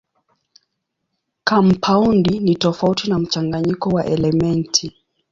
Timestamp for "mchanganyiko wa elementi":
3.19-4.93